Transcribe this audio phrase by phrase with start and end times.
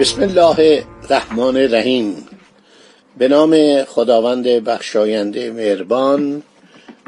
[0.00, 2.26] بسم الله الرحمن الرحیم.
[3.18, 6.42] به نام خداوند بخشاینده مهربان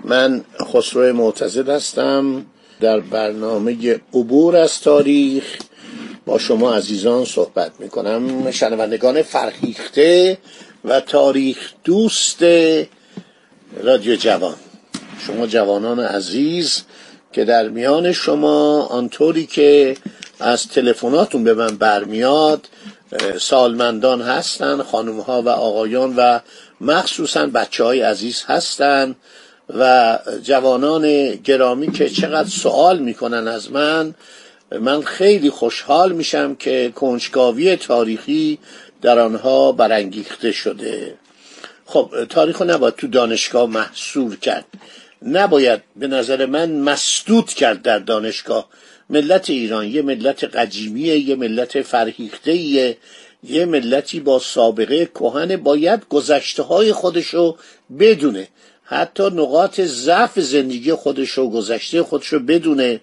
[0.04, 2.46] من خسرو معتزد هستم.
[2.80, 5.58] در برنامه عبور از تاریخ
[6.26, 10.38] با شما عزیزان صحبت می کنم شنوندگان فرهیخته
[10.84, 12.42] و تاریخ دوست
[13.82, 14.56] رادیو جوان.
[15.26, 16.82] شما جوانان عزیز
[17.32, 19.96] که در میان شما آنطوری که
[20.41, 22.69] از تلفناتون به من برمیاد
[23.41, 26.38] سالمندان هستند خانم ها و آقایان و
[26.80, 29.16] مخصوصا بچه های عزیز هستند
[29.79, 34.15] و جوانان گرامی که چقدر سوال می‌کنن از من
[34.80, 38.59] من خیلی خوشحال میشم که کنجکاوی تاریخی
[39.02, 41.15] در آنها برانگیخته شده.
[41.87, 44.65] خب تاریخ نباید تو دانشگاه محصور کرد.
[45.23, 48.68] نباید به نظر من مسدود کرد در دانشگاه.
[49.10, 52.54] ملت ایران یه ملت قدیمیه یه ملت فرهیخته
[53.44, 57.56] یه ملتی با سابقه کهن باید گذشته های خودشو
[57.98, 58.48] بدونه.
[58.84, 63.00] حتی نقاط ضعف زندگی خودش و گذشته خودش رو بدونه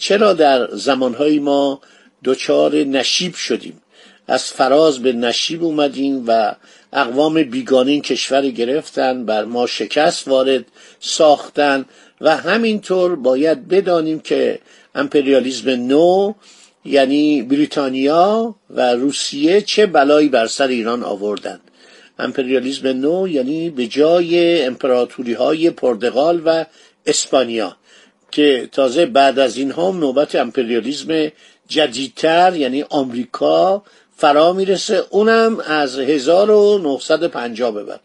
[0.00, 1.80] چرا در زمانهای ما
[2.24, 3.80] دچار نشیب شدیم؟
[4.28, 6.54] از فراز به نشیب اومدیم و
[6.92, 10.64] اقوام بیگانه این کشور گرفتن بر ما شکست وارد
[11.00, 11.84] ساختن
[12.20, 14.58] و همینطور باید بدانیم که
[14.94, 16.32] امپریالیزم نو
[16.84, 21.60] یعنی بریتانیا و روسیه چه بلایی بر سر ایران آوردند
[22.18, 26.64] امپریالیزم نو یعنی به جای امپراتوری های پرتغال و
[27.06, 27.76] اسپانیا
[28.30, 31.30] که تازه بعد از این هم نوبت امپریالیزم
[31.68, 33.82] جدیدتر یعنی آمریکا
[34.16, 35.04] فرا می‌رسه.
[35.10, 38.00] اونم از 1950 به بعد.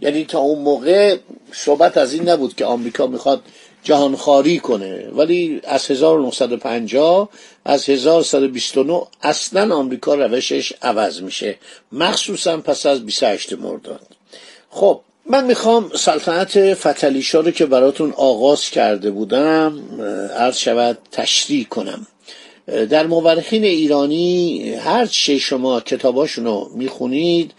[0.00, 1.16] یعنی تا اون موقع
[1.52, 3.42] صحبت از این نبود که آمریکا می‌خواد
[3.84, 5.08] جهانخواری کنه.
[5.12, 7.28] ولی از 1950
[7.64, 11.58] از 1129 اصلا آمریکا روشش عوض میشه.
[11.92, 14.06] مخصوصا پس از 28 مرداد.
[14.70, 15.00] خب
[15.30, 19.80] من می‌خوام سلطنت فتلیشا رو که براتون آغاز کرده بودم
[20.36, 22.06] عرض شود تشریح کنم.
[22.66, 27.52] در مورخین ایرانی هر چه شما کتاباشون رو می‌خونید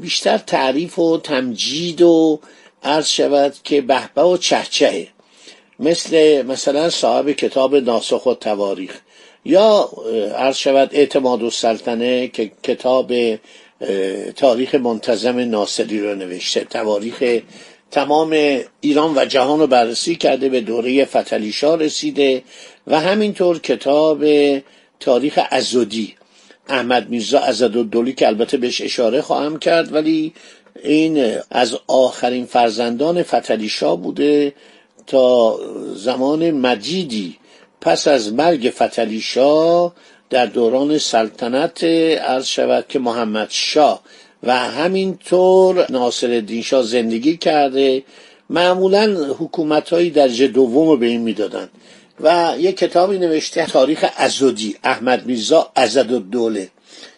[0.00, 2.40] بیشتر تعریف و تمجید و
[2.82, 5.08] عرض شود که بهبه و چهچهه.
[5.80, 9.00] مثل مثلا صاحب کتاب ناسخ و تواریخ.
[9.44, 9.90] یا
[10.36, 13.12] عرض شود اعتماد و سلطنه که کتاب
[14.36, 16.64] تاریخ منتظم ناصری رو نوشته.
[16.64, 17.40] تواریخ
[17.90, 22.42] تمام ایران و جهان رو بررسی کرده به دوره فتلیشا رسیده
[22.86, 24.24] و همینطور کتاب
[25.00, 26.14] تاریخ ازودی
[26.68, 30.32] احمد میرزا ازدالدولی که البته بهش اشاره خواهم کرد ولی
[30.84, 34.52] این از آخرین فرزندان فتلیشا بوده.
[35.10, 35.58] تا
[35.94, 37.36] زمان مجیدی
[37.80, 39.92] پس از مرگ فتلیشا
[40.30, 44.00] در دوران سلطنت عرض شود که محمد شاه
[44.42, 48.02] و همینطور ناصر شاه زندگی کرده
[48.50, 51.68] معمولا حکومت هایی درجه دوم رو به این می‌دادن
[52.20, 56.68] و یک کتابی نوشته تاریخ ازودی احمد میرزا ازد دوله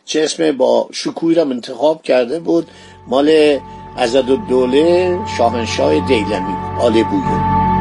[0.05, 2.67] چه اسم با شکوی را انتخاب کرده بود
[3.09, 3.59] مال
[3.97, 7.72] ازد دوله شاهنشاه دیلمی آل بویو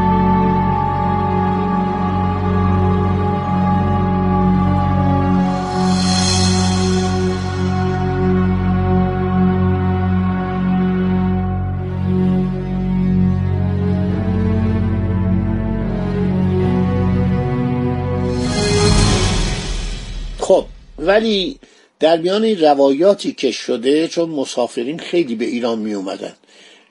[21.12, 21.60] ولی
[22.00, 26.34] در میان روایاتی که شده چون مسافرین خیلی به ایران می اومدن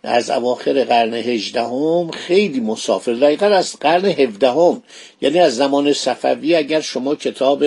[0.02, 3.12] از اواخر قرن هجدهم خیلی مسافر.
[3.12, 4.82] دقیقا از قرن هفدهم.
[5.20, 7.64] یعنی از زمان صفوی اگر شما کتاب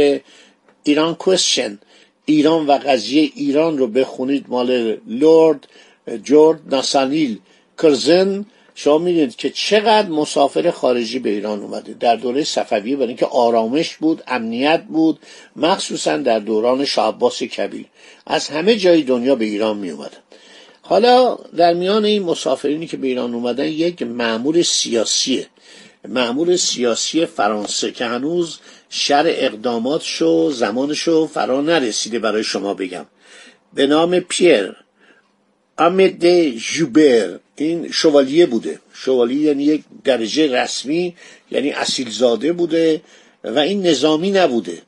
[0.84, 1.80] ایران کوشن
[2.26, 5.68] ایران و قضیه ایران رو بخونید مال لورد
[6.24, 7.40] جورد ناسانیل
[7.84, 11.94] کرزن شما می‌دونید که چقدر مسافر خارجی به ایران اومده.
[11.94, 15.20] در دوره صفوی برای اینکه آرامش بود امنیت بود
[15.56, 17.86] مخصوصا در دوران شاه کبیر.
[18.28, 20.18] از همه جای دنیا به ایران می اومدن
[20.86, 25.48] حالا در میان این مسافرینی که به ایران اومدن یک معمور سیاسیه.
[26.08, 28.60] معمول سیاسی فرانسه که هنوز
[28.90, 33.06] شر اقداماتشو زمانشو فرا نرسیده برای شما بگم.
[33.74, 34.76] به نام پیر
[35.78, 37.40] آمده جوبر.
[37.56, 38.80] این شوالیه بوده.
[38.94, 41.16] شوالیه یعنی یک درجه رسمی
[41.52, 43.02] یعنی اصیل زاده بوده
[43.44, 44.82] و این نظامی نبوده.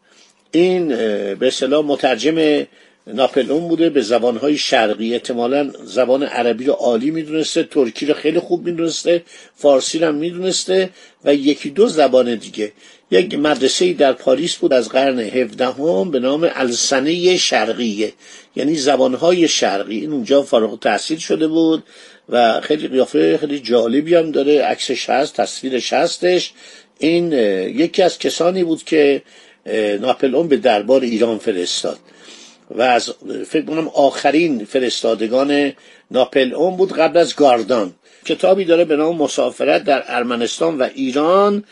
[0.52, 0.88] این
[1.36, 2.66] به اصطلاح مترجم
[3.08, 5.14] ناپلئون بوده به زبانهای شرقی.
[5.14, 9.24] احتمالا زبان عربی رو عالی می‌دونسته ترکی رو خیلی خوب می‌دونسته
[9.56, 10.90] فارسی رو می‌دونسته
[11.26, 12.72] و یکی دو زبان دیگه.
[13.12, 18.14] یک مدرسه در پاریس بود از قرن هفدهم به نام السنه شرقیه
[18.56, 20.00] یعنی زبانهای شرقی.
[20.00, 21.84] این اونجا فارغ تحصیل شده بود
[22.30, 24.62] و خیلی قیافه خیلی جالبی هم داره.
[24.62, 26.54] عکسش هست تصویرش هستش
[27.00, 27.32] این
[27.82, 29.22] یکی از کسانی بود که
[30.02, 32.00] ناپلئون به دربار ایران فرستاد.
[32.72, 33.14] و از
[33.48, 35.74] فکر کنم آخرین فرستادگان
[36.12, 37.94] ناپلئون بود قبل از گاردان.
[38.26, 41.64] کتابی داره به نام مسافرت در ارمنستان و ایران.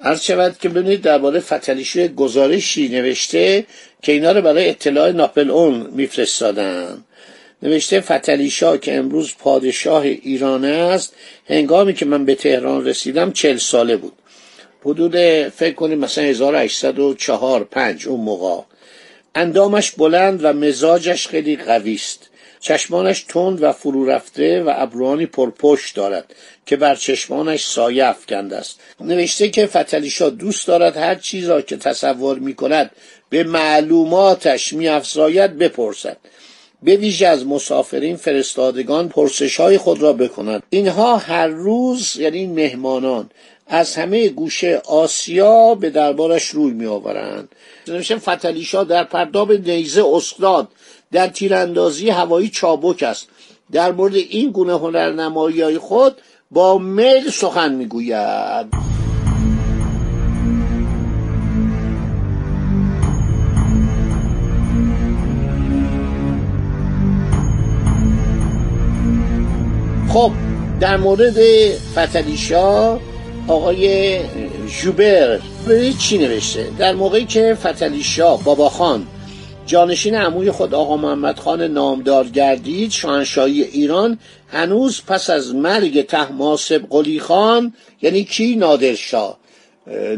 [0.00, 3.66] عرض شود که ببینید درباره فتلیشی گزارشی نوشته
[4.02, 7.04] که اینا رو برای اطلاع ناپلئون میفرستادن.
[7.62, 11.14] نوشته فتلیشا که امروز پادشاه ایران است
[11.46, 14.12] هنگامی که من به تهران رسیدم چل ساله بود.
[14.84, 15.16] حدود
[15.48, 18.62] فکر کنید مثلا 1804 5 اون موقع.
[19.34, 22.30] اندامش بلند و مزاجش خیلی قوی است.
[22.60, 26.34] چشمانش تند و فرو رفته و ابروانی پرپشت دارد
[26.66, 28.80] که بر چشمانش سایه افکند است.
[29.00, 32.90] نوشته که فتلیشا دوست دارد هر چیز را که تصور می کند
[33.30, 36.16] به معلوماتش می افزاید بپرسد.
[36.82, 40.62] به ویژه از مسافرین فرستادگان پرسش های خود را بکند.
[40.70, 43.30] اینها هر روز یعنی مهمانان
[43.72, 47.48] از همه گوشه آسیا به دربارش روی می آورند
[47.88, 50.68] نوشتن فتلیشا در پرداب نیزه استاد
[51.12, 53.28] در تیراندازی هوایی چابک است.
[53.72, 56.16] در مورد این گونه هنرنمایی های خود
[56.50, 58.66] با میل سخن می‌گوید.
[70.08, 70.32] خب
[70.80, 71.36] در مورد
[71.94, 73.09] فتلیشا
[73.50, 74.18] آقای
[74.82, 75.38] جوبر.
[75.66, 76.66] به چی نوشته.
[76.78, 79.06] در موقعی که فتلی شاه بابا خان
[79.66, 84.18] جانشین عموی خود آقا محمد خان نامدار گردید شاهنشاهی ایران
[84.48, 89.38] هنوز پس از مرگ تحماسب قلی خان یعنی کی؟ نادرشاه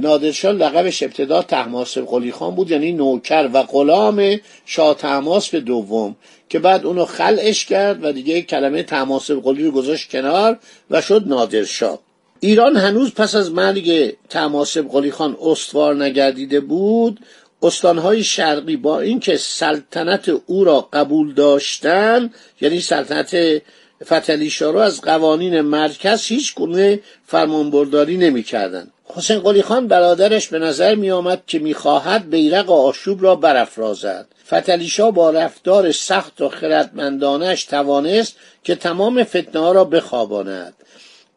[0.01, 6.17] نادرشاه لقبش ابتدا تحماسب قلی خان بود یعنی نوکر و غلام شاه تحماسب دوم
[6.49, 10.59] که بعد اونو خلعش کرد و دیگه کلمه تحماسب قلی رو گذاشت کنار
[10.91, 11.99] و شد نادرشاه
[12.45, 17.21] ایران هنوز پس از مرگ تماسب قلی خان استوار نگردیده بود
[17.63, 22.31] استانهای شرقی با اینکه سلطنت او را قبول داشتن
[22.61, 23.63] یعنی سلطنت
[24.05, 28.93] فتلیشا رو از قوانین مرکز هیچ گونه فرمانبرداری نمی‌کردند.
[29.05, 34.27] حسین قلی خان برادرش به نظر می آمد که می‌خواهد بیرق آشوب را برافرازد.
[34.47, 40.75] فتلیشا با رفتار سخت و خردمندانش توانست که تمام فتنه را بخواباند.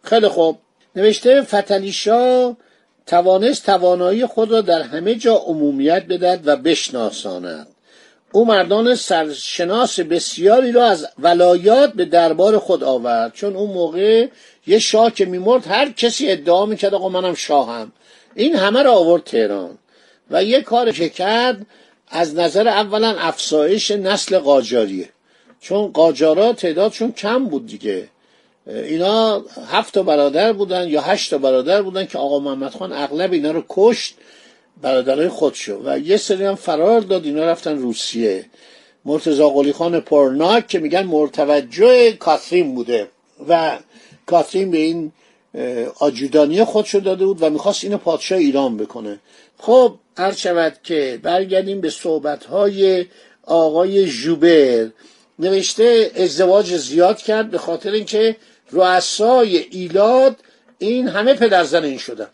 [0.04, 0.58] خیلی خوب.
[0.96, 2.56] نوشته فتلیشا
[3.06, 7.68] توانست توانایی خود را در همه جا عمومیت بدهد و بشناساند.
[8.32, 13.34] او مردان سرشناس بسیاری را از ولایات به دربار خود آورد.
[13.34, 14.28] چون اون موقع
[14.68, 17.92] یه شاه که میمرد هر کسی ادعا می‌کرد آقا منم شاهم.
[18.36, 19.78] این همه را آورد تهران.
[20.32, 21.66] و یه کار که کرد
[22.10, 25.10] از نظر اولا افزایش نسل قاجاریه.
[25.62, 28.10] چون قاجارا تعدادشون کم بود دیگه.
[28.68, 33.34] اینا هفت تا برادر بودن یا هشت تا برادر بودن که آقا محمد خان اغلب
[33.34, 34.16] اینا رو کشت
[34.82, 35.82] برادرای خودشو.
[35.86, 38.46] و یه سری هم فرار داد اینا رفتن روسیه.
[39.06, 43.08] مرتزا قلی خان پرناک که میگن مرتوجه کاترین بوده.
[43.50, 43.78] و
[44.26, 45.12] کاترین به این
[46.00, 49.20] آجودانی خودشو داده بود و می‌خواست اینو پادشاه ایران بکنه.
[49.58, 53.06] خب هر شود که برگردیم به صحبتهای
[53.44, 54.90] آقای ژوبر
[55.40, 58.36] نوشته ازدواج زیاد کرد به خاطر اینکه
[58.76, 60.36] رؤسای ایلات
[60.78, 62.28] این همه پدرزن این شدن.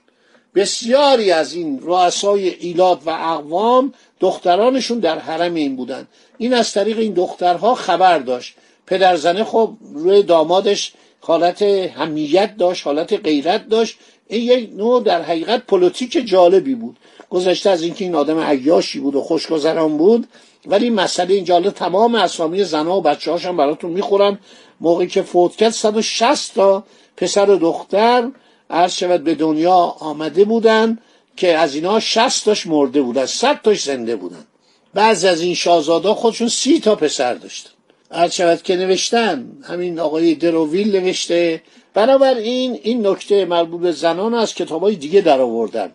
[0.55, 6.07] بسیاری از این رؤسای ایلات و اقوام دخترانشون در حرم این بودن.
[6.37, 8.55] این از طریق این دخترها خبر داشت.
[8.87, 13.97] پدرزنه خب روی دامادش حالت حمیت داشت حالت غیرت داشت.
[14.27, 16.97] این یک نوع در حقیقت پلیتیک جالبی بود.
[17.29, 20.27] گذشته از اینکه این آدم عیاشی بود و خوشگذران بود
[20.65, 24.39] ولی مسئله اینجا تمام اسامی زنها و بچه هاشم براتون می‌خورم.
[24.81, 26.83] موقعی که فوت کرد 160 تا
[27.17, 28.31] پسر و دختر
[28.69, 30.97] عرض شود به دنیا آمده بودن
[31.35, 34.45] که از اینا 60 تاش مرده بودن 100 تاش زنده بودن.
[34.93, 37.69] بعضی از این شاهزادا خودشون سی تا پسر داشتن.
[38.11, 39.51] عرض شود که نوشتن.
[39.63, 41.61] همین آقای دروویل نوشته.
[41.93, 45.91] بنابراین این نکته مربوط به زنان از کتاب های دیگه در آوردن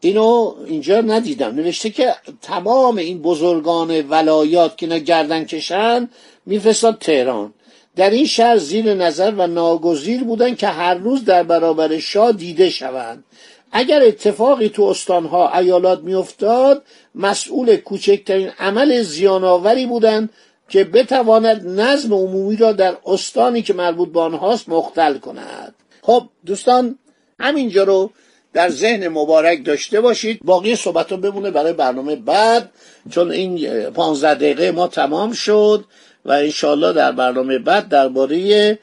[0.00, 1.54] اینو اینجا ندیدم.
[1.54, 6.08] نوشته که تمام این بزرگان ولایات که اینا گردن کشن
[6.46, 7.54] میفرستاد تهران.
[7.96, 12.70] در این شهر زیر نظر و ناگزیر بودن که هر روز در برابر شاه دیده
[12.70, 13.24] شوند.
[13.72, 16.82] اگر اتفاقی تو استانها ایالات میافتاد
[17.14, 20.30] مسئول کوچکترین عمل زیانآوری بودند
[20.68, 25.74] که بتواند نظم عمومی را در استانی که مربوط به آنهاست مختل کند.
[26.02, 26.98] خب دوستان
[27.40, 28.10] همینجا رو
[28.52, 30.40] در ذهن مبارک داشته باشید.
[30.44, 32.70] باقی صحبت رو بمونه برای برنامه بعد
[33.10, 35.84] چون این پانزده دقیقه ما تمام شد
[36.24, 38.78] و انشالله در برنامه بعد درباره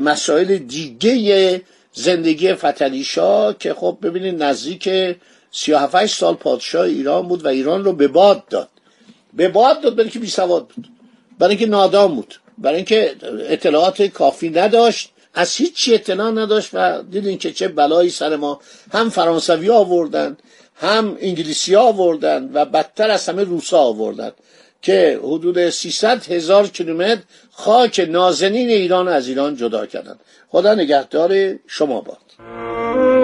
[0.00, 1.62] مسائل دیگه
[1.92, 4.88] زندگی فتلیشا که خب ببینید نزدیک
[5.50, 8.68] 37 سال پادشاه ایران بود و ایران رو به باد داد.
[9.32, 10.88] به باد داد برای که بی سواد بود.
[11.38, 12.40] برای اینکه نادام بود.
[12.58, 13.14] برای اینکه
[13.48, 15.10] اطلاعات کافی نداشت.
[15.34, 18.60] از هیچی اطلاع نداشت و دیدین که چه بلایی سر ما.
[18.92, 20.36] هم فرانسوی آوردن
[20.76, 24.32] هم انگلیسی آوردن و بدتر از همه روسا آوردن
[24.82, 27.22] که حدود 300 هزار کیلومتر
[27.52, 33.23] خاک نازنین ایران از ایران جدا کردند خدا نگهدار شما باد.